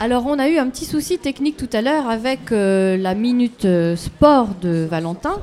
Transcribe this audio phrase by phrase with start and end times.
[0.00, 3.64] Alors, on a eu un petit souci technique tout à l'heure avec euh, la minute
[3.64, 5.40] euh, sport de Valentin.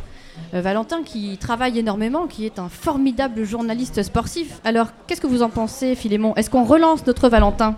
[0.53, 4.61] Euh, Valentin qui travaille énormément, qui est un formidable journaliste sportif.
[4.63, 6.33] Alors, qu'est-ce que vous en pensez, Philémon?
[6.35, 7.75] Est-ce qu'on relance notre Valentin?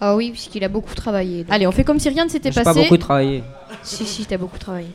[0.00, 1.44] Ah oui, puisqu'il a beaucoup travaillé.
[1.44, 1.52] donc.
[1.52, 2.80] Allez, on fait comme si rien ne s'était J'ai passé.
[2.80, 3.44] pas beaucoup travaillé.
[3.84, 4.88] Si, si, t'as beaucoup travaillé.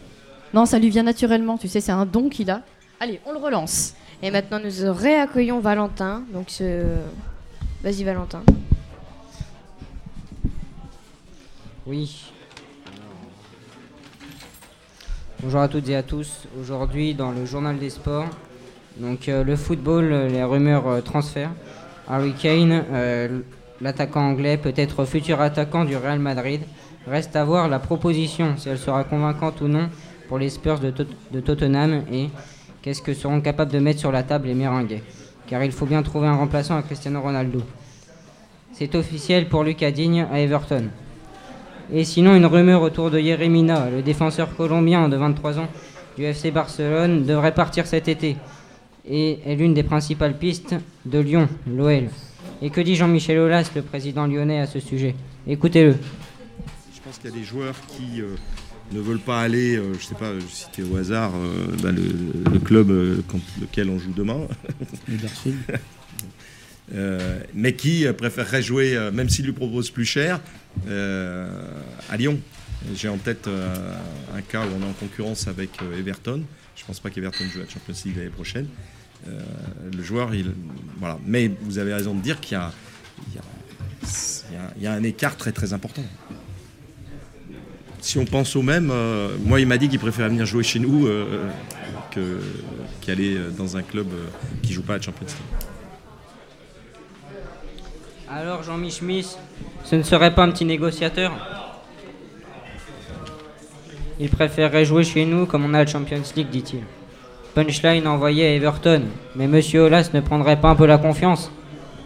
[0.54, 2.62] Non, ça lui vient naturellement, tu sais, c'est un don qu'il a.
[3.00, 3.94] Allez, on le relance.
[4.22, 6.24] Et maintenant, nous réaccueillons Valentin.
[6.34, 6.84] Donc, ce...
[7.84, 8.44] vas-y, Valentin.
[11.88, 12.32] Oui.
[15.42, 16.48] Bonjour à toutes et à tous.
[16.60, 18.28] Aujourd'hui, dans le journal des sports,
[18.98, 21.50] donc euh, le football, les rumeurs euh, transferts.
[22.08, 23.40] Harry Kane, euh,
[23.82, 26.62] l'attaquant anglais, peut être futur attaquant du Real Madrid.
[27.08, 29.90] Reste à voir la proposition, si elle sera convaincante ou non
[30.28, 32.30] pour les Spurs de Tottenham et
[32.84, 35.02] qu'est-ce que seront capables de mettre sur la table les Merengues.
[35.48, 37.64] Car il faut bien trouver un remplaçant à Cristiano Ronaldo.
[38.72, 40.84] C'est officiel pour Lucas Digne à Everton.
[41.94, 45.68] Et sinon, une rumeur autour de Yeremina, le défenseur colombien de 23 ans
[46.18, 48.38] du FC Barcelone, devrait partir cet été
[49.10, 50.76] et est l'une des principales pistes
[51.06, 52.10] de Lyon, l'OL.
[52.62, 55.16] Et que dit Jean-Michel Aulas, le président lyonnais, à ce sujet?
[55.48, 55.96] Écoutez-le.
[56.94, 58.36] Je pense qu'il y a des joueurs qui euh,
[58.94, 62.04] ne veulent pas aller, euh, je sais pas, je citais au hasard euh, bah, le,
[62.52, 64.42] le club euh, contre lequel on joue demain,
[67.54, 70.40] mais qui euh, préféreraient jouer, euh, même s'ils lui proposent plus cher,
[70.88, 71.48] euh,
[72.10, 72.40] à Lyon.
[72.96, 73.96] J'ai en tête euh,
[74.36, 76.44] un cas où on est en concurrence avec euh, Everton.
[76.76, 78.68] Je pense pas qu'Everton joue à la Champions League l'année prochaine.
[79.28, 79.40] Euh,
[79.96, 80.52] le joueur, il,
[81.00, 81.20] voilà.
[81.26, 86.04] Mais vous avez raison de dire qu'il y a, un écart très très important.
[88.00, 90.80] Si on pense au même, euh, moi il m'a dit qu'il préférait venir jouer chez
[90.80, 91.08] nous
[92.18, 92.40] euh,
[93.02, 94.28] qu'aller euh, dans un club euh,
[94.62, 95.71] qui joue pas à la Champions League.
[98.34, 99.38] Alors, Jean-Mi Schmiss,
[99.84, 101.34] ce ne serait pas un petit négociateur?
[104.20, 106.82] Il préférerait jouer chez nous comme on a la Champions League, dit-il.
[107.54, 109.02] Punchline envoyé à Everton,
[109.36, 111.52] mais Monsieur Olas ne prendrait pas un peu la confiance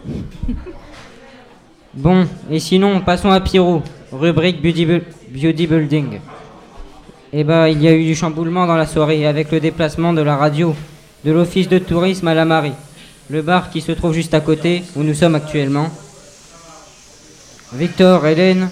[1.94, 3.82] Bon, et sinon, passons à Pierrot,
[4.12, 6.18] rubrique beauty- bodybuilding.
[7.32, 10.22] Eh bah, il y a eu du chamboulement dans la soirée avec le déplacement de
[10.22, 10.74] la radio
[11.24, 12.72] de l'office de tourisme à la Marie,
[13.30, 15.88] le bar qui se trouve juste à côté où nous sommes actuellement.
[17.72, 18.70] Victor et Hélène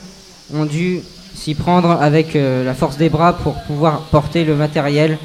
[0.55, 1.01] ont dû
[1.35, 5.19] s'y prendre avec euh, la force des bras pour pouvoir porter le matériel,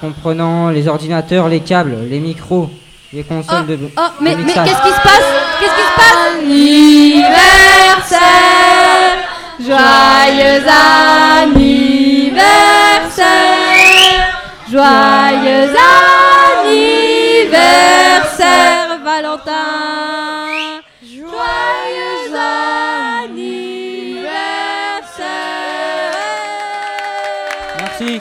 [0.00, 2.70] comprenant les ordinateurs, les câbles, les micros,
[3.12, 4.68] les consoles de, Oh, mais, de mais mixage.
[4.68, 5.24] qu'est-ce qui se passe?
[5.60, 6.16] Qu'est-ce qui se passe?
[6.42, 8.20] Anniversaire
[9.60, 10.64] Joyeux
[11.42, 12.38] anniversaire.
[14.70, 15.70] Joyeux
[17.52, 19.61] anniversaire Valentin
[28.02, 28.18] Merci.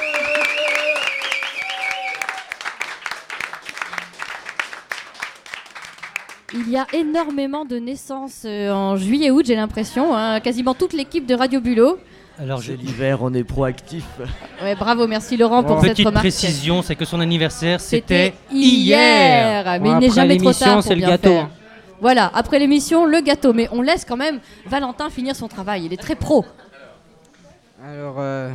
[6.54, 10.16] Il y a énormément de naissances euh, en juillet-août, j'ai l'impression.
[10.16, 10.42] hein.
[10.42, 11.98] Quasiment toute l'équipe de Radio Bulot.
[12.40, 14.04] Alors, C'est l'hiver, on est proactif.
[14.62, 16.24] Ouais, bravo, merci Laurent pour cette petite remarque.
[16.24, 19.64] précision, c'est que son anniversaire, C'était hier.
[19.66, 20.76] Mais Bon, il n'est après jamais trop l'émission, tard.
[20.76, 21.50] pour c'est le gâteau, faire.
[22.02, 23.54] Voilà, après l'émission, le gâteau.
[23.54, 25.86] Mais on laisse quand même Valentin finir son travail.
[25.86, 26.46] Il est très pro.
[27.86, 28.50] Alors, euh,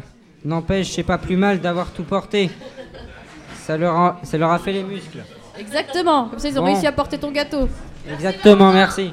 [0.46, 2.50] n'empêche, c'est pas plus mal d'avoir tout porté.
[3.64, 5.18] Ça leur a, ça leur a fait les muscles.
[5.58, 6.28] Exactement.
[6.28, 6.66] Comme ça, ils ont Bon.
[6.66, 7.68] réussi à porter ton gâteau.
[8.10, 9.12] Exactement, merci.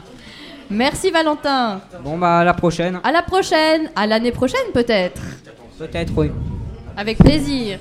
[0.69, 1.81] Merci Valentin.
[2.03, 2.99] Bon, bah, à la prochaine.
[3.03, 3.89] À la prochaine.
[3.95, 5.21] À l'année prochaine peut-être.
[5.77, 6.31] Peut-être, oui.
[6.95, 7.79] Avec plaisir.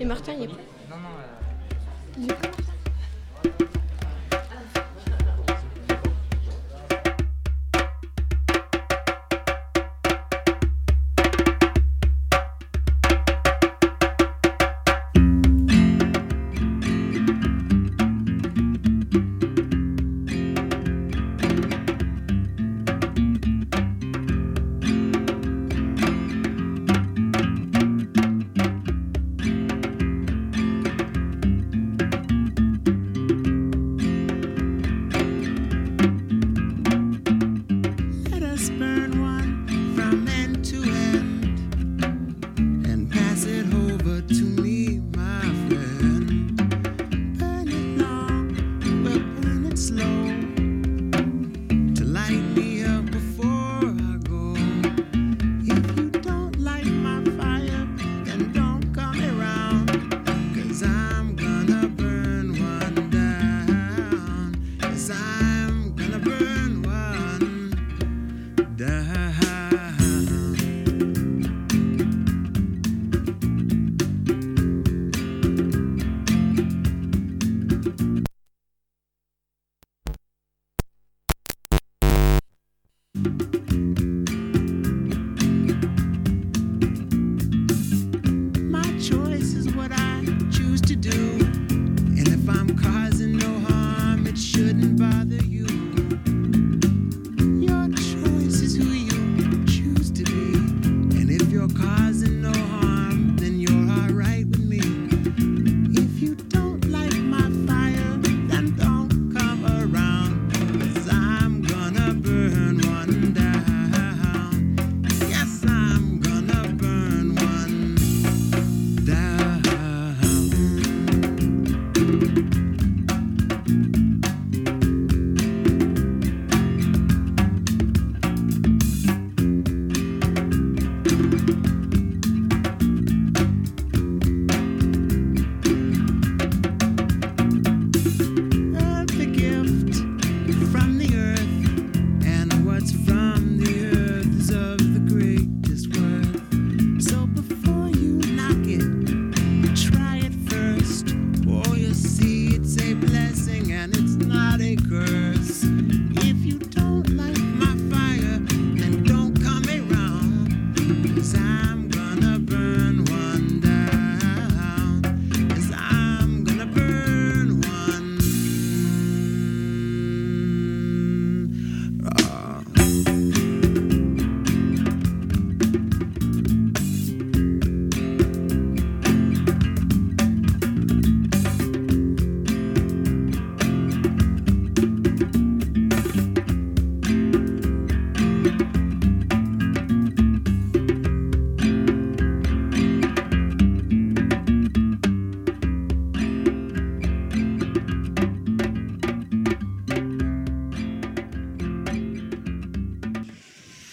[0.00, 0.96] Et Martin, il est Non,
[2.26, 2.28] non.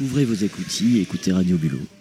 [0.01, 2.00] Ouvrez vos écoutilles et écoutez Radio Bulot.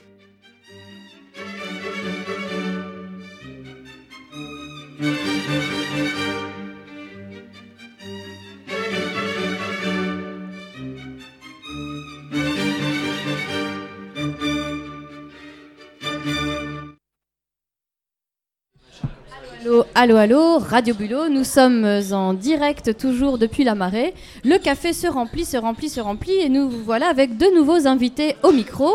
[20.02, 24.14] Allô, allô, Radio Bulot, nous sommes en direct toujours depuis la marée.
[24.44, 28.37] Le café se remplit, se remplit, se remplit et nous voilà avec deux nouveaux invités
[28.43, 28.91] au micro.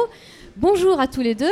[0.57, 1.45] Bonjour à tous les deux.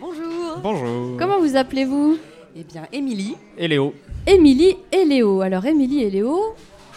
[0.00, 0.56] Bonjour.
[0.62, 1.18] Bonjour.
[1.18, 2.16] Comment vous appelez-vous?
[2.56, 3.36] Eh bien, Émilie.
[3.58, 3.92] Et Léo
[4.26, 5.42] Émilie et Léo.
[5.42, 6.40] Alors Émilie et Léo,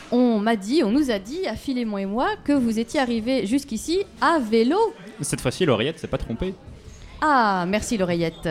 [0.09, 3.45] on m'a dit, on nous a dit, à Philémon et moi, que vous étiez arrivés
[3.45, 4.77] jusqu'ici à vélo.
[5.19, 6.53] Cette fois-ci, l'oreillette s'est pas trompée.
[7.19, 8.47] Ah, merci l'oreillette.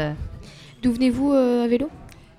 [0.83, 1.89] D'où venez-vous euh, à vélo?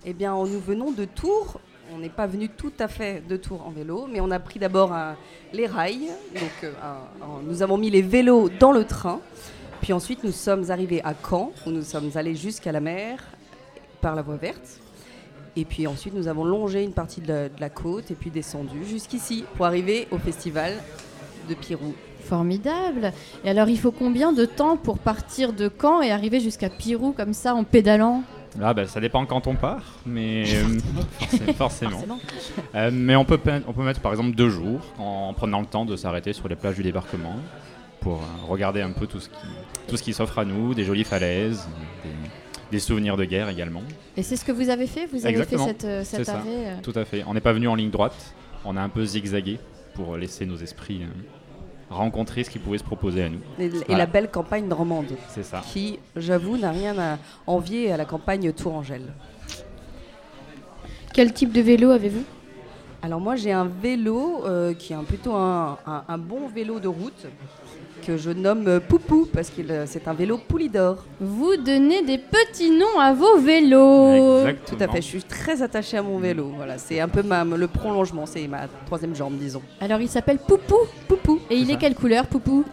[0.10, 1.60] Eh bien, nous venons de Tours.
[1.94, 4.58] On n'est pas venu tout à fait de Tours en vélo, mais on a pris
[4.58, 5.18] d'abord un-
[5.52, 6.08] les rails.
[6.34, 6.72] Donc, euh,
[7.44, 9.20] nous avons mis les vélos dans le train.
[9.82, 13.22] Puis ensuite, nous sommes arrivés à Caen, où nous sommes allés jusqu'à la mer
[14.00, 14.80] par la voie verte.
[15.58, 19.44] Et puis ensuite, nous avons longé une partie de la côte et puis descendu jusqu'ici
[19.58, 20.72] pour arriver au festival
[21.50, 21.94] de Pirou.
[22.24, 23.12] Formidable.
[23.44, 27.12] Et alors, il faut combien de temps pour partir de Caen et arriver jusqu'à Pirou
[27.12, 28.24] comme ça en pédalant?
[28.62, 30.64] Ah bah ça dépend quand on part, mais euh,
[31.58, 32.00] forcément.
[32.00, 32.20] forcément.
[32.76, 35.66] Euh, mais on peut, pe- on peut mettre par exemple deux jours en prenant le
[35.68, 37.36] temps de s'arrêter sur les plages du débarquement
[38.02, 39.36] pour euh, regarder un peu tout ce qui,
[39.88, 41.68] tout ce qui s'offre à nous, des jolies falaises,
[42.04, 42.10] des,
[42.72, 43.84] des souvenirs de guerre également.
[44.16, 45.06] Et c'est ce que vous avez fait?
[45.08, 45.68] Vous avez Exactement.
[45.68, 46.38] fait cette, cet ça.
[46.38, 47.24] arrêt Tout à fait.
[47.28, 48.34] On n'est pas venu en ligne droite,
[48.66, 49.60] on a un peu zigzagué
[49.94, 51.08] pour laisser nos esprits euh,
[51.90, 53.40] rencontrer ce qui pouvait se proposer à nous.
[53.60, 55.08] Et, la belle campagne normande.
[55.30, 55.62] C'est ça.
[55.72, 59.14] qui, j'avoue, n'a rien à envier à la campagne Tourangelle.
[61.14, 62.24] Quel type de vélo avez-vous?
[63.02, 66.80] Alors moi, j'ai un vélo euh, qui est un- plutôt un, un- un bon vélo
[66.80, 67.26] de route
[68.06, 71.04] que je nomme euh, Poupou parce que c'est un vélo Poulidor.
[71.20, 74.40] Vous donnez des petits noms à vos vélos.
[74.40, 74.78] Exactement.
[74.78, 76.52] Tout à fait, je suis très attachée à mon vélo.
[76.56, 79.62] Voilà, c'est un peu ma, le prolongement, c'est ma troisième jambe, disons.
[79.82, 80.76] Alors, il s'appelle Poupou.
[81.08, 82.64] Poupou, Et il est quelle couleur, Poupou?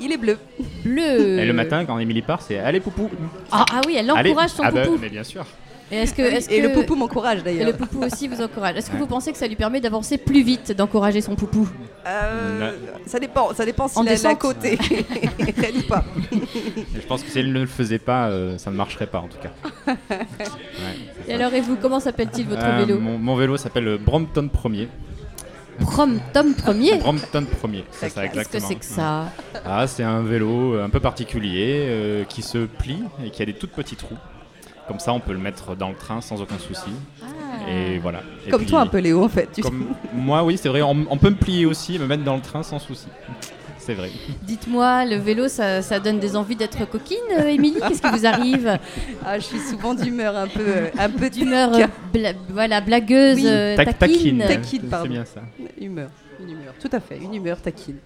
[0.00, 0.38] Il est bleu.
[0.84, 1.38] Bleu.
[1.38, 3.08] Et le matin, quand Émilie part, c'est Allez, poupou
[3.50, 4.30] Ah, ah oui, elle Allez.
[4.30, 4.98] encourage son Ah bah, Poupou.
[5.00, 5.44] Mais bien sûr.
[5.92, 7.66] Et, est-ce que, Et, est-ce et le Poupou m'encourage Et d'ailleurs.
[7.68, 8.76] le Poupou aussi vous encourage.
[8.76, 8.98] Est-ce que Ouais.
[9.00, 11.68] vous pensez que ça lui permet d'avancer plus vite, d'encourager son Poupou?
[12.06, 12.72] Euh,
[13.06, 14.76] ça dépend, ça dépend si En la, côté
[15.56, 16.04] traîne ou pas.
[16.32, 19.20] Et je pense que si elle ne le faisait pas, euh, ça ne marcherait pas
[19.20, 19.52] en tout cas.
[20.08, 20.56] Ouais,
[21.26, 21.34] Et ça.
[21.36, 22.98] alors, et vous, comment s'appelle-t-il votre Euh, vélo?
[23.00, 24.88] mon, mon vélo s'appelle le Brompton Premier.
[25.78, 26.96] Prom Tom premier?
[26.96, 28.68] Brompton Premier, c'est ça Qu'est-ce que Qu'est-ce que exactement.
[28.68, 29.32] c'est que ça?
[29.64, 33.52] Ah, c'est un vélo un peu particulier euh, qui se plie et qui a des
[33.54, 34.16] toutes petites roues.
[34.88, 36.90] Comme ça, on peut le mettre dans le train sans aucun souci.
[37.22, 37.26] Ah.
[37.70, 38.20] Et voilà.
[38.46, 39.46] Et Comme puis, toi un peu Léo en fait.
[39.52, 39.62] tu sais.
[39.62, 40.82] Comme moi, oui, c'est vrai.
[40.82, 43.08] On, on peut me plier aussi et me mettre dans le train sans souci.
[43.78, 44.10] C'est vrai.
[44.42, 47.78] Dites-moi, le vélo, ça, ça donne des envies d'être coquine, euh, Émilie?
[47.80, 48.78] Qu'est-ce qui vous arrive?
[49.24, 53.36] Ah, je suis souvent d'humeur un peu, euh, un peu D'humeur euh, bla- voilà, blagueuse,
[53.36, 53.76] Oui.
[53.76, 54.38] taquine.
[54.46, 55.42] Taquine, C'est bien ça.
[55.80, 56.74] humeur, une humeur.
[56.80, 57.98] Tout à fait, une humeur taquine.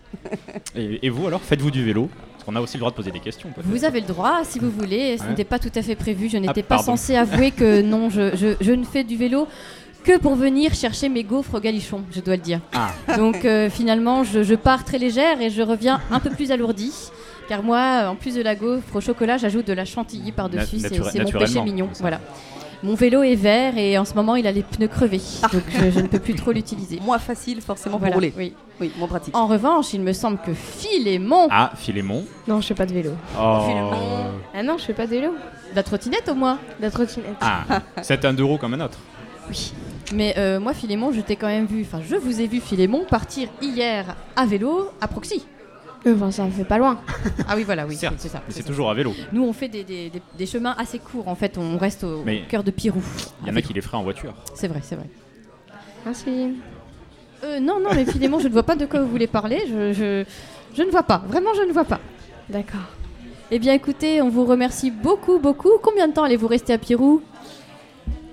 [0.76, 2.10] Et, et vous alors, faites-vous du vélo?
[2.50, 3.48] Qu'on a aussi le droit de poser des questions.
[3.62, 5.16] Vous avez le droit, si vous voulez.
[5.18, 5.28] Ce Ouais.
[5.30, 6.28] n'était pas tout à fait prévu.
[6.28, 6.96] Je n'étais Ah, pas pardon.
[6.96, 9.46] censée avouer que non, je, je- je ne fais du vélo
[10.02, 12.60] que pour venir chercher mes gaufres au galichon, je dois le dire.
[12.74, 16.50] Ah, Donc euh, finalement, je, je pars très légère et je reviens un peu plus
[16.50, 16.92] alourdie.
[17.48, 20.78] Car moi, en plus de la gaufre au chocolat, j'ajoute de la chantilly par-dessus.
[20.80, 21.88] C'est mon péché mignon.
[22.00, 22.20] Voilà.
[22.82, 25.20] Mon vélo est vert et en ce moment il a les pneus crevés,
[25.52, 26.98] donc je, je ne peux plus trop l'utiliser.
[27.04, 28.32] Moins facile forcément Voilà, pour rouler.
[28.36, 28.54] oui.
[28.80, 29.36] Oui, moins pratique.
[29.36, 32.24] En revanche, il me semble que Philémon, Ah, Philémon.
[32.48, 33.10] Non, je fais pas de vélo.
[33.38, 33.58] Oh.
[34.54, 35.34] Ah non, je fais pas de vélo.
[35.74, 36.58] la trottinette au moins.
[36.80, 37.36] La trottinette.
[37.42, 37.64] Ah,
[38.02, 38.96] c'est un euro comme un autre.
[39.50, 39.72] Oui.
[40.14, 43.04] Mais euh, moi, Philémon, je t'ai quand même vu, enfin, je vous ai vu, Philémon,
[43.06, 45.44] partir hier à vélo à Proxy.
[46.06, 46.98] Euh, Enfin, ça fait pas loin.
[47.48, 48.40] Ah oui, voilà, oui, c'est ça.
[48.46, 49.12] mais c'est toujours à vélo.
[49.32, 52.22] Nous, on fait des, des- des- des chemins assez courts, en fait, on reste au,
[52.24, 53.02] Mais- cœur de Pirou.
[53.42, 54.32] Il y en a qui les feraient en voiture.
[54.54, 55.06] C'est vrai, c'est vrai.
[56.04, 56.54] Merci.
[57.44, 59.92] Euh, non, non, mais Philémon, je ne vois pas de quoi vous voulez parler, je,
[59.92, 60.24] je,
[60.76, 62.00] je ne vois pas, vraiment, je ne vois pas.
[62.48, 62.80] D'accord.
[63.50, 65.70] Eh bien, écoutez, on vous remercie beaucoup, beaucoup.
[65.82, 67.20] Combien de temps allez-vous rester à Pirou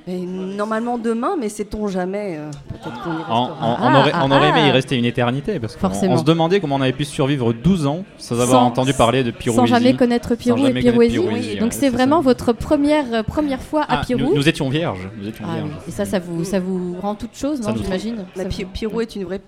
[0.09, 3.41] Et normalement demain, mais sait-on jamais euh, Peut-être qu'on y On, restera.
[3.41, 4.73] on- on Ah, aurait, on aurait aimé y ah.
[4.73, 6.13] rester une éternité parce qu'on Forcément.
[6.13, 9.25] on se demandait comment on avait pu survivre 12 ans sans avoir Sans- entendu parler
[9.25, 9.59] de Pirouésie.
[9.59, 11.19] Sans jamais connaître Pirou et jamais connaître Pirouésie.
[11.19, 12.23] Pirouésie, Donc c'est c'est vraiment ça.
[12.23, 14.21] votre première, euh, première fois à Ah, Pirou.
[14.21, 15.09] nous, nous étions vierges.
[15.21, 15.69] Nous étions Ah vierges.
[15.71, 15.83] oui.
[15.89, 18.25] Et ça, ça vous, ça vous rend toute chose, Ça non, nous- j'imagine?
[18.37, 19.41] La Pi- Pirou est une vraie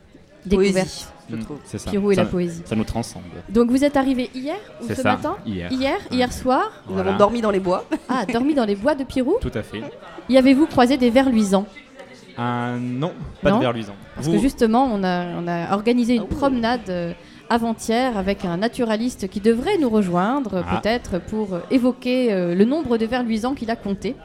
[0.45, 0.73] Découverte.
[0.75, 1.57] poésie, je Mm, trouve.
[1.65, 1.89] C'est ça.
[1.91, 2.62] Pirou et ça, la poésie.
[2.65, 3.24] ça nous transcende.
[3.50, 5.12] Donc vous êtes arrivé hier ou C'est ce ça.
[5.13, 5.71] matin Hier.
[5.71, 7.09] Hier, hier soir Nous Voilà.
[7.09, 7.86] avons dormi dans les bois.
[8.07, 9.81] Ah, dormi dans les bois de Pirou Tout à fait.
[10.29, 11.65] Y avez-vous croisé des vers luisants
[12.38, 13.95] Un non, pas Non de verre luisant.
[14.15, 17.13] Parce Vous- que justement, on a, on a organisé une Ah promenade euh,
[17.50, 20.77] avant-hier avec un naturaliste qui devrait nous rejoindre, Ah.
[20.79, 24.15] peut-être, pour euh, évoquer euh, le nombre de vers luisants qu'il a compté.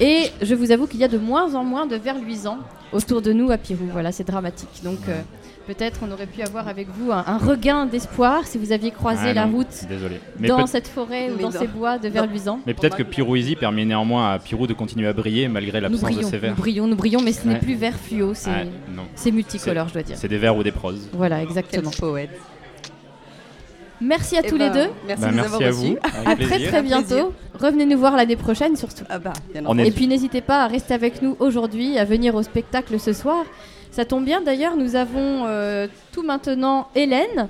[0.00, 2.58] Et je vous avoue qu'il y a de moins en moins de vers luisants
[2.92, 3.88] autour de nous à Pirou.
[3.92, 4.82] Voilà, c'est dramatique.
[4.84, 5.20] Donc euh,
[5.66, 9.28] peut-être on aurait pu avoir avec vous un, un regain d'espoir si vous aviez croisé
[9.30, 10.20] Ah la non, route Désolé.
[10.38, 11.58] Mais, dans cette forêt ou dans non.
[11.58, 12.60] ces bois de vers luisants.
[12.66, 16.16] mais peut-être que Pirouésie permet néanmoins à Pirou de continuer à briller malgré Nous l'absence
[16.16, 16.54] de ses nous verres.
[16.56, 20.16] brillons, nous brillons, mais ce n'est plus vert fluo, c'est Ah, multicolore, je dois dire.
[20.18, 21.08] c'est des vers ou des proses.
[21.12, 21.90] Voilà, Quel exactement.
[21.98, 22.30] poète.
[24.00, 24.90] Merci à Eh tous ben, les deux.
[25.06, 25.96] Merci Bah, de nous merci avoir à vous.
[26.24, 27.32] À très très bientôt.
[27.58, 29.04] Revenez nous voir l'année prochaine surtout.
[29.10, 32.42] Ah bah, bien Et puis n'hésitez pas à rester avec nous aujourd'hui, à venir au
[32.42, 33.44] spectacle ce soir.
[33.90, 37.48] Ça tombe bien d'ailleurs, nous avons euh, tout maintenant Hélène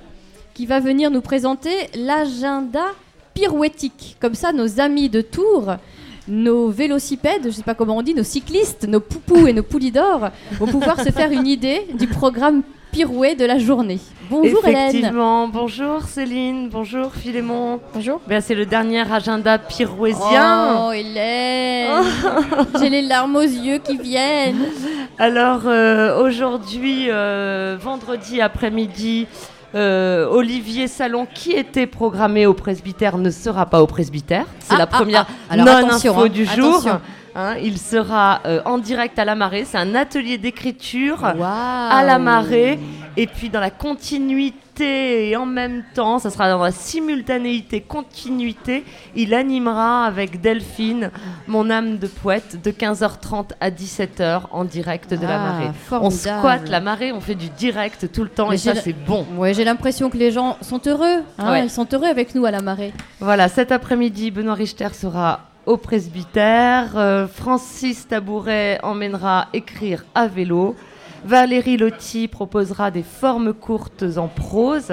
[0.53, 2.85] qui va venir nous présenter l'agenda
[3.33, 4.17] pirouettique.
[4.19, 5.75] Comme ça, nos amis de Tours,
[6.27, 10.29] nos vélocipèdes, je sais pas comment on dit, nos cyclistes, nos poupous et nos poulidors
[10.53, 13.99] vont pouvoir se faire une idée du programme pirouet de la journée.
[14.29, 14.89] Bonjour Hélène.
[14.89, 17.79] Effectivement, bonjour Céline, bonjour Philémon.
[17.93, 18.21] Bonjour.
[18.27, 20.87] Ben, c'est le dernier agenda pirouésien.
[20.87, 22.03] Oh Hélène
[22.79, 24.65] J'ai les larmes aux yeux qui viennent
[25.19, 29.27] Alors euh, aujourd'hui, euh, vendredi après-midi,
[29.75, 34.45] euh, Olivier Salon, qui était programmé au presbytère, ne sera pas au presbytère.
[34.59, 35.53] C'est Ah, la ah, première ah.
[35.53, 36.79] Alors, non-info hein, du jour.
[36.79, 37.01] attention.
[37.35, 39.63] Hein, il sera euh, en direct à la marée.
[39.65, 41.23] C'est un atelier d'écriture.
[41.23, 42.79] À la marée
[43.17, 48.83] et puis dans la continuité et en même temps, ça sera dans la simultanéité, continuité,
[49.15, 51.11] il animera avec Delphine,
[51.47, 55.67] mon âme de poète, de 15h30 à 17h en direct de la Ah, marée.
[55.67, 56.39] On formidable.
[56.39, 59.25] squatte la marée, on fait du direct tout le temps Mais et ça c'est bon.
[59.35, 61.21] Ouais, j'ai l'impression que les gens sont heureux.
[61.37, 61.63] hein, Ouais.
[61.63, 62.93] Ils sont heureux avec nous à la marée.
[63.19, 66.97] Voilà, cet après-midi, Benoît Richter sera au presbytère.
[66.97, 70.75] euh, Francis Tabouret emmènera écrire à vélo.
[71.23, 74.91] Valérie Lotti proposera des formes courtes en prose.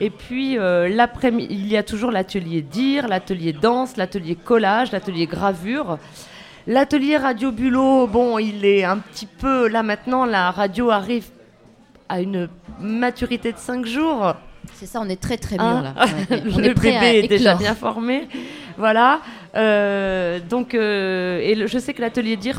[0.00, 5.98] Et puis, euh, il y a toujours l'atelier dire, l'atelier danse, l'atelier collage, l'atelier gravure.
[6.66, 11.26] L'atelier radio bulot, bon, il est un petit peu là maintenant, la radio arrive
[12.08, 12.48] à une
[12.80, 14.34] maturité de 5 jours.
[14.74, 15.94] C'est ça, on est très très Hein mûrs là.
[16.30, 16.42] Ouais.
[16.54, 18.28] On le est prêt à bébé est déjà bien formé.
[18.78, 19.20] Voilà.
[19.54, 22.58] Euh, donc, euh, et le- je sais que l'atelier dire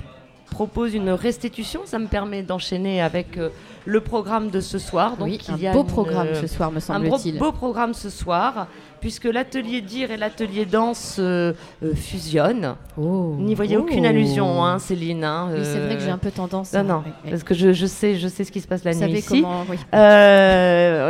[0.52, 1.82] propose une restitution.
[1.86, 3.50] Ça me permet d'enchaîner avec euh,
[3.86, 5.18] le programme de ce soir.
[5.18, 7.18] Donc, oui, il un y a beau une, programme euh, ce soir, me un beau,
[7.18, 7.38] semble-t-il.
[7.52, 8.68] programme ce soir,
[9.02, 11.54] puisque l'atelier dire et l'atelier danse euh,
[11.94, 12.76] fusionnent.
[12.98, 13.36] Oh.
[13.40, 13.82] N'y voyez Oh.
[13.82, 15.24] aucune allusion, hein, Céline.
[15.24, 16.74] hein, Oui, c'est vrai que j'ai un peu tendance.
[16.74, 17.30] Non, à- non, ouais, ouais.
[17.32, 19.20] parce que je, je sais, je sais ce qui se passe la Vous nuit savez
[19.20, 19.42] ici.
[19.42, 19.66] comment.
[19.70, 19.78] oui.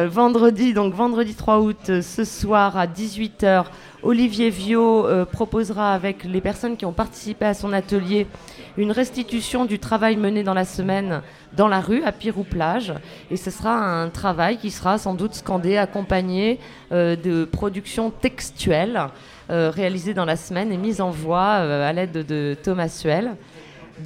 [0.09, 3.65] Vendredi, donc vendredi 3 août, ce soir à 18h,
[4.05, 8.27] Olivier Viau euh, proposera avec les personnes qui ont participé à son atelier
[8.77, 11.23] une restitution du travail mené dans la semaine
[11.57, 12.93] dans la rue à Pirou-Plage.
[13.31, 16.59] Et ce sera un travail qui sera sans doute scandé, accompagné
[16.91, 19.07] euh, de productions textuelles
[19.49, 23.31] euh, réalisées dans la semaine et mises en voix à l'aide de, Thomas Suel.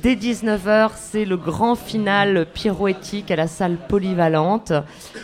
[0.02, 4.72] Dès 19h, c'est le grand final pirouettique à la salle polyvalente.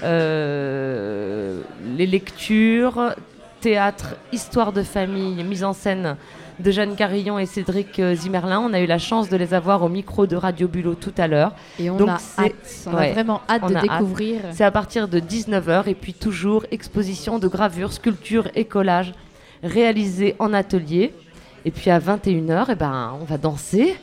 [0.02, 1.54] Les
[1.98, 3.14] lectures,
[3.66, 6.18] théâtre, histoire de famille, mise en scène
[6.60, 8.60] de Jeanne Carillon et Cédric euh, Zimmerlin.
[8.60, 11.28] On a eu la chance de les avoir au micro de Radio Bulot tout à
[11.28, 11.52] l'heure.
[11.80, 12.54] Et on Donc a hâte.
[12.86, 14.42] On ouais, a vraiment hâte on de découvrir.
[14.52, 19.14] C'est à partir de 19h et puis toujours exposition de gravures, sculptures et collages
[19.64, 21.16] réalisés en atelier.
[21.66, 23.96] Et puis à 21h, eh ben, on va danser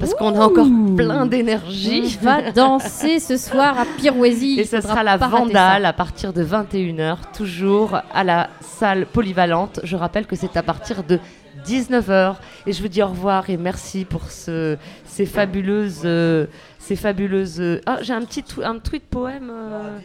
[0.00, 0.66] parce qu'on a encore
[0.96, 2.18] plein d'énergie.
[2.20, 4.58] On va danser ce soir à Pirouésie.
[4.58, 9.78] Et ce sera la Vandale à partir de 21h, toujours à la salle polyvalente.
[9.84, 11.18] Je rappelle que c'est à partir de
[11.66, 12.36] 19h.
[12.66, 16.02] Et je vous dis au revoir et merci pour ce, ces fabuleuses.
[16.04, 16.46] euh,
[16.78, 19.50] ces fabuleuses euh, Ah, j'ai un petit un tweet poème.
[19.52, 19.98] euh,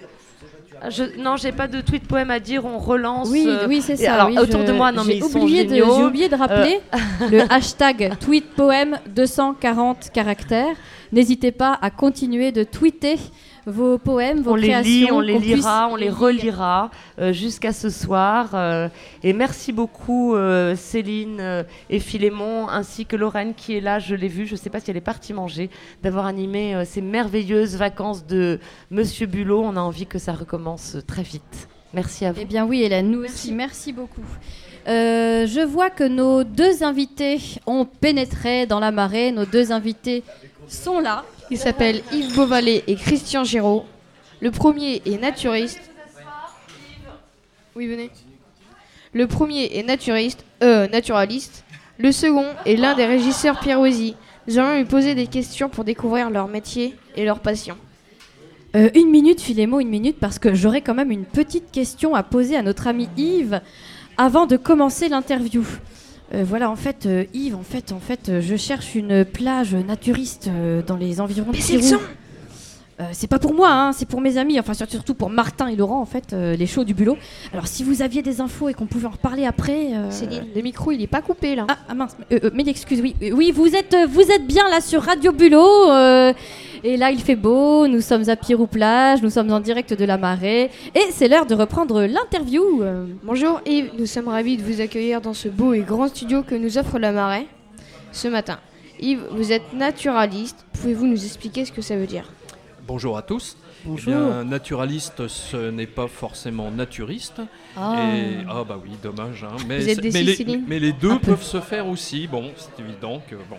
[0.90, 2.66] je, non, j'ai pas de tweet poème à dire.
[2.66, 3.30] On relance.
[3.30, 4.14] Oui, euh, oui, c'est ça.
[4.16, 5.76] alors, oui, autour je- de moi, non, mais j'ai ils sont oublié de.
[5.76, 6.80] Euh, J'ai oublié de rappeler
[7.32, 10.76] le hashtag tweetpoem 240 caractères.
[11.12, 13.18] N'hésitez pas à continuer de tweeter
[13.66, 17.90] vos poèmes, vos on les lit, on les lira, on les relira euh, jusqu'à ce
[17.90, 18.52] soir.
[18.54, 18.90] euh,
[19.24, 24.28] et merci beaucoup euh, Céline et Philémon, ainsi que Lorraine qui est là, je l'ai
[24.28, 25.70] vue, je ne sais pas si elle est partie manger,
[26.04, 28.60] d'avoir animé ces merveilleuses vacances de
[28.92, 29.62] Monsieur Bulot.
[29.64, 31.68] On a envie que ça recommence très vite.
[31.94, 32.40] Merci à vous.
[32.42, 34.22] Eh bien oui, Hélène, nous aussi, merci beaucoup.
[34.88, 39.32] Euh, je vois que nos deux invités ont pénétré dans la marée.
[39.32, 40.24] Nos deux invités
[40.68, 41.26] sont là.
[41.50, 43.86] Ils s'appellent Yves Beauvalet et Christian Giraud.
[44.42, 45.80] Le premier est naturiste.
[47.76, 48.10] Oui, venez.
[49.14, 51.64] Le premier est naturiste, euh, naturaliste.
[51.98, 54.16] Le second est l'un des régisseurs Pirouésie.
[54.48, 57.78] Nous allons lui poser des questions pour découvrir leur métier et leur passion.
[58.76, 62.24] Euh, une minute, Philémon, une minute, parce que j'aurais quand même une petite question à
[62.24, 63.62] poser à notre ami Yves
[64.18, 65.64] avant de commencer l'interview.
[66.34, 69.76] Euh, voilà, en fait, euh, Yves, en fait, en fait, euh, je cherche une plage
[69.76, 70.50] naturiste
[70.88, 72.00] dans les environs de c'est le son
[73.12, 75.76] c'est pas pour moi, hein, c'est pour mes amis, enfin sur- surtout pour Martin et
[75.76, 77.18] Laurent, en fait, les shows du bulot.
[77.52, 79.90] Alors si vous aviez des infos et qu'on pouvait en reparler après.
[80.12, 81.68] Céline, le micro il est pas coupé là.
[81.70, 82.16] Ah, ah, mince,
[82.54, 83.14] mille excuses, oui.
[83.34, 85.90] Oui, vous êtes, vous êtes bien là sur Radio Bulot.
[86.86, 90.20] Et là, il fait beau, nous sommes à Pirou-Plage, nous sommes en direct de la
[90.20, 90.70] marée.
[90.94, 92.84] Et c'est l'heure de reprendre l'interview.
[93.24, 96.54] Bonjour Yves, nous sommes ravis de vous accueillir dans ce beau et grand studio que
[96.54, 97.48] nous offre la marée
[98.12, 98.60] ce matin.
[99.00, 102.32] Yves, vous êtes naturaliste, pouvez-vous nous expliquer ce que ça veut dire?
[102.88, 103.58] Bonjour à tous.
[103.86, 104.14] Bonjour.
[104.14, 107.42] Eh bien, naturaliste, ce n'est pas forcément naturiste.
[107.78, 108.08] Ah.
[108.16, 109.44] Et ah bah oui, dommage.
[109.44, 109.56] hein.
[109.68, 112.28] Mais, Vous êtes c'est- des mais, les, Siciliens mais les deux peuvent se faire aussi.
[112.28, 113.58] Bon, c'est évident que bon,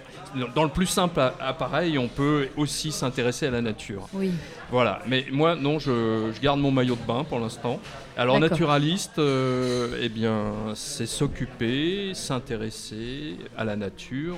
[0.54, 4.08] dans le plus simple appareil, on peut aussi s'intéresser à la nature.
[4.14, 4.30] Oui.
[4.70, 5.00] Voilà.
[5.06, 7.78] Mais moi, non, je, je garde mon maillot de bain pour l'instant.
[8.16, 14.36] Alors naturaliste, euh, eh bien, c'est s'occuper, s'intéresser à la nature,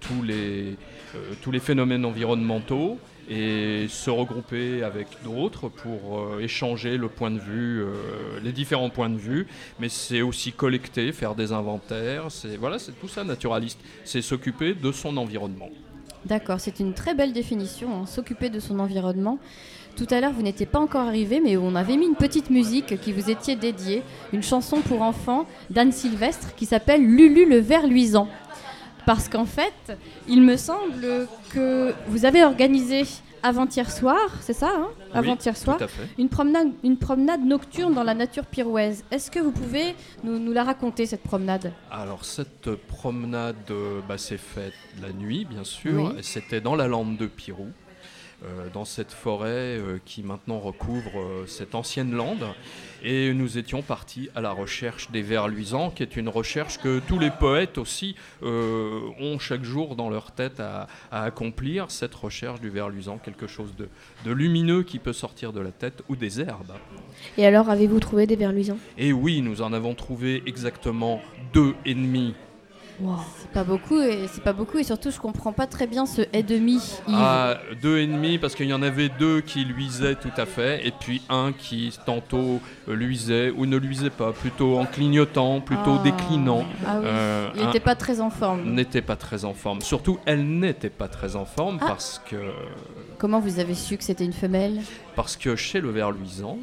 [0.00, 0.76] tous les
[1.14, 7.30] euh, tous les phénomènes environnementaux et se regrouper avec d'autres pour euh, échanger le point
[7.30, 9.46] de vue, euh, les différents points de vue.
[9.78, 12.30] Mais c'est aussi collecter, faire des inventaires.
[12.30, 13.78] C'est voilà, c'est tout ça naturaliste.
[14.04, 15.68] C'est s'occuper de son environnement.
[16.24, 19.38] D'accord, c'est une très belle définition, hein, s'occuper de son environnement.
[19.96, 22.98] Tout à l'heure, vous n'étiez pas encore arrivé, mais on avait mis une petite musique
[23.00, 27.86] qui vous étiez dédiée, une chanson pour enfants d'Anne Sylvestre qui s'appelle Lulu le ver
[27.86, 28.28] luisant.
[29.06, 29.96] Parce qu'en fait,
[30.28, 33.04] il me semble que vous avez organisé
[33.42, 35.78] avant-hier soir, c'est ça hein Avant-hier soir,
[36.18, 39.04] une promenade, une promenade nocturne dans la nature pirouaise.
[39.10, 41.72] Est-ce que vous pouvez nous, nous la raconter, cette promenade?
[41.90, 46.12] Alors cette promenade euh, bah, s'est faite la nuit, bien sûr.
[46.14, 46.22] Oui.
[46.22, 47.68] C'était dans la lande de Pirou,
[48.72, 52.46] dans cette forêt euh, qui maintenant recouvre euh, cette ancienne lande.
[53.04, 57.00] Et nous étions partis à la recherche des vers luisants, qui est une recherche que
[57.00, 62.14] tous les poètes aussi euh, ont chaque jour dans leur tête à, à accomplir, cette
[62.14, 63.88] recherche du ver luisant, quelque chose de,
[64.24, 66.74] de lumineux qui peut sortir de la tête, ou des herbes.
[67.36, 68.78] Et alors, avez-vous trouvé des vers luisants?
[68.98, 71.20] Et oui, nous en avons trouvé exactement
[71.52, 72.34] deux et demi
[73.38, 76.22] C'est pas beaucoup, et c'est pas beaucoup, et surtout, je comprends pas très bien ce
[76.32, 76.78] et demi.
[77.08, 80.86] Ah, deux et demi parce qu'il y en avait deux qui luisaient tout à fait
[80.86, 86.02] et puis un qui tantôt luisait ou ne luisait pas, plutôt en clignotant, plutôt Ah.
[86.04, 86.64] déclinant.
[86.86, 87.04] Ah oui.
[87.06, 88.62] Euh, Il n'était pas très en forme.
[88.72, 89.80] N'était pas très en forme.
[89.80, 91.86] Surtout, elle n'était pas très en forme Ah.
[91.88, 92.36] parce que
[93.18, 94.80] Comment vous avez su que c'était une femelle?
[95.16, 96.58] Parce que chez le ver luisant,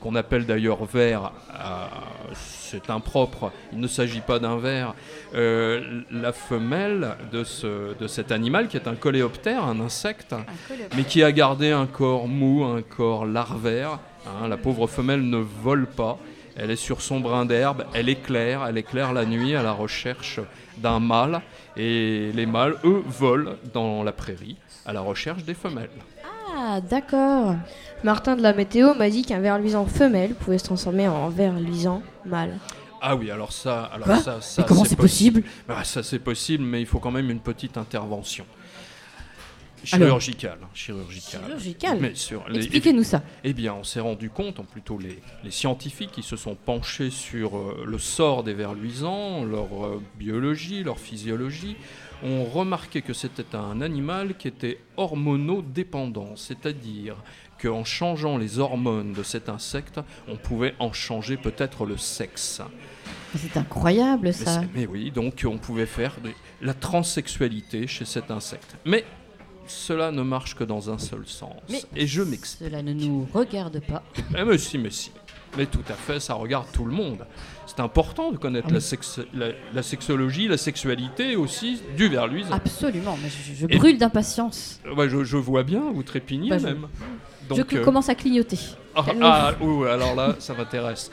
[0.00, 1.86] qu'on appelle d'ailleurs ver, euh,
[2.34, 4.94] c'est impropre, il ne s'agit pas d'un ver,
[5.34, 10.34] euh, la femelle de, ce, de cet animal, qui est un coléoptère, un insecte,
[10.96, 15.38] mais qui a gardé un corps mou, un corps larvaire, hein, la pauvre femelle ne
[15.38, 16.18] vole pas,
[16.56, 20.40] elle est sur son brin d'herbe, elle éclaire, elle éclaire la nuit à la recherche
[20.78, 21.42] d'un mâle,
[21.76, 25.90] et les mâles, eux, volent dans la prairie à la recherche des femelles.
[26.56, 27.54] Ah, d'accord.
[28.02, 31.52] Martin de la météo m'a dit qu'un ver luisant femelle pouvait se transformer en ver
[31.54, 32.58] luisant mâle.
[33.02, 36.18] Ah oui, alors ça, alors Quoi ça, ça Mais comment c'est possible Bah, Ça c'est
[36.18, 38.44] possible, mais il faut quand même une petite intervention.
[39.82, 40.58] Chirurgical.
[40.74, 41.40] chirurgical.
[41.46, 43.22] Chirurgical Mais sur les- Expliquez-nous ça.
[43.44, 47.08] Eh bien, on s'est rendu compte, en plutôt les, les scientifiques qui se sont penchés
[47.08, 51.76] sur euh, le sort des vers luisants, leur euh, biologie, leur physiologie,
[52.22, 57.16] ont remarqué que c'était un animal qui était hormonodépendant, c'est-à-dire
[57.60, 62.60] qu'en changeant les hormones de cet insecte, on pouvait en changer peut-être le sexe.
[63.36, 64.62] C'est incroyable ça.
[64.74, 68.76] mais oui, donc on pouvait faire de- la transsexualité chez cet insecte.
[68.84, 69.04] Mais
[69.66, 71.54] cela ne marche que dans un seul sens.
[71.68, 72.68] Mais Et je m'explique.
[72.70, 74.02] Cela ne nous regarde pas.
[74.36, 75.12] Eh, mais si, mais si.
[75.56, 77.26] Mais tout à fait, ça regarde tout le monde.
[77.66, 78.74] C'est important de connaître Ah oui.
[78.74, 82.52] la, sexe- la, la sexologie, la sexualité aussi du ver luisant.
[82.52, 84.80] Absolument, mais je, brûle d'impatience.
[84.84, 86.86] Je, je vois bien, vous trépignez Bah, même.
[86.94, 87.04] je
[87.56, 88.58] Donc, euh, commence à clignoter.
[88.94, 91.10] Ah, ah, ouh, alors là, ça m'intéresse.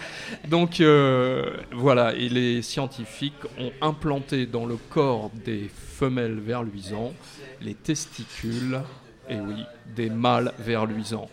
[0.47, 7.13] Donc euh, voilà, et les scientifiques ont implanté dans le corps des femelles verluisants
[7.61, 8.81] les testicules,
[9.29, 9.63] et oui,
[9.95, 11.29] des mâles verluisants.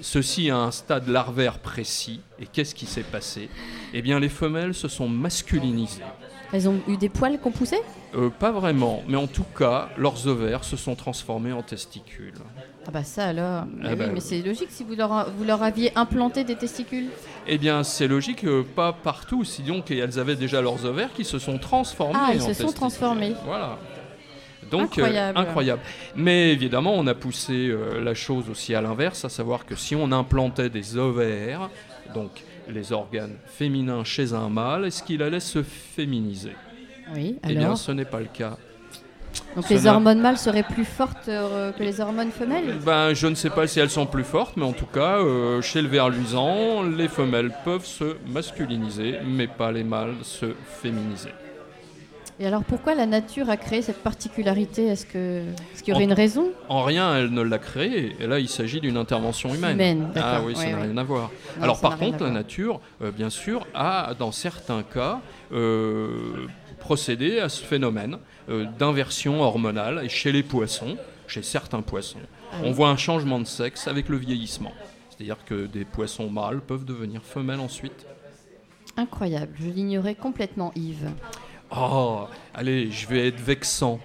[0.00, 2.20] Ceci à un stade larvaire précis.
[2.38, 3.48] Et qu'est-ce qui s'est passé?
[3.94, 6.02] Eh bien, les femelles se sont masculinisées.
[6.52, 7.82] Elles ont eu des poils qu'on poussait?
[8.14, 12.34] Euh, pas vraiment, mais en tout cas, leurs ovaires se sont transformés en testicules.
[12.86, 13.64] Ah bah ça alors.
[13.66, 14.20] Mais, Ah oui, bah mais oui.
[14.20, 17.08] c'est logique si vous leur, vous leur aviez implanté des testicules.
[17.48, 21.38] Eh bien, c'est logique, euh, pas partout, sinon qu'elles avaient déjà leurs ovaires qui se
[21.40, 22.14] sont transformés.
[22.18, 23.34] Ah, ils en se sont transformés.
[23.44, 23.76] Voilà.
[24.70, 25.38] Donc, euh, Incroyable.
[25.38, 25.82] incroyable.
[26.16, 30.10] Mais évidemment, on a poussé la chose aussi à l'inverse, à savoir que si on
[30.12, 31.70] implantait des ovaires,
[32.14, 32.30] donc
[32.68, 36.52] les organes féminins chez un mâle, est-ce qu'il allait se féminiser?
[37.14, 37.78] Oui, Eh bien, alors.
[37.78, 38.56] ce n'est pas le cas.
[39.54, 42.78] Donc ce les n'a- hormones mâles seraient plus fortes euh, que les hormones femelles?
[42.84, 45.60] Ben, je ne sais pas si elles sont plus fortes, mais en tout cas, euh,
[45.62, 50.46] chez le ver luisant, les femelles peuvent se masculiniser, mais pas les mâles se
[50.82, 51.30] féminiser.
[52.38, 54.86] Et alors pourquoi la nature a créé cette particularité?
[54.88, 56.50] Est-ce qu'il y aurait En- une raison?
[56.68, 58.14] En rien, elle ne l'a créé.
[58.20, 59.76] Et là, il s'agit d'une intervention humaine.
[59.76, 61.30] Humaine, ah oui, ça Ouais, n'a rien à voir.
[61.56, 65.20] Non, Alors, par contre, la nature, euh, bien sûr, a, dans certains cas,
[65.52, 66.46] euh,
[66.78, 68.18] procédé à ce phénomène
[68.50, 70.02] euh, d'inversion hormonale.
[70.04, 72.18] Et chez les poissons, chez certains poissons,
[72.52, 74.72] Ah on voit un changement de sexe avec le vieillissement.
[75.08, 78.04] C'est-à-dire que des poissons mâles peuvent devenir femelles ensuite.
[78.98, 81.10] Incroyable, je l'ignorais complètement Yves.
[81.74, 83.98] Oh, allez, je vais être vexant.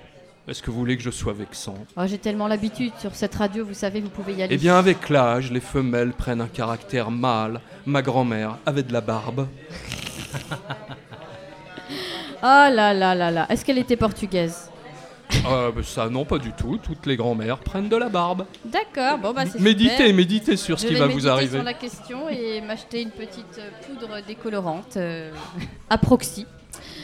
[0.48, 1.76] Est-ce que vous voulez que je sois vexant?
[1.96, 4.56] Oh, J'ai tellement l'habitude sur cette radio, vous savez, vous pouvez y aller.
[4.56, 7.62] Eh bien, avec l'âge, les femelles prennent un caractère mâle.
[7.86, 9.48] Ma grand-mère avait de la barbe.
[12.44, 14.72] Oh là là là là, est-ce qu'elle était portugaise?
[15.46, 16.80] Euh, bah, ça, non, pas du tout.
[16.82, 18.48] Toutes les grand-mères prennent de la barbe.
[18.66, 20.14] D'accord, bon bah c'est Méditez, super.
[20.16, 21.58] méditez sur ce Je qui vais va vous arriver.
[21.58, 25.32] sur la question et m'acheter une petite poudre décolorante euh,
[25.92, 26.48] à proxy.